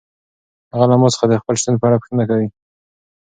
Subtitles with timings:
[0.71, 2.47] هغه له ما څخه د خپل شتون په اړه پوښتنه کوي.